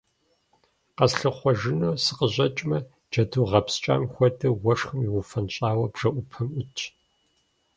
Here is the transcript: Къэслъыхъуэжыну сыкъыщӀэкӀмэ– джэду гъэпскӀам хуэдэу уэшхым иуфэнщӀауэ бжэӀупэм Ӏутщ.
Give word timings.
Къэслъыхъуэжыну 0.95 1.93
сыкъыщӀэкӀмэ– 2.03 2.79
джэду 3.11 3.47
гъэпскӀам 3.49 4.03
хуэдэу 4.13 4.57
уэшхым 4.63 4.99
иуфэнщӀауэ 5.07 5.85
бжэӀупэм 5.93 6.47
Ӏутщ. 6.53 6.81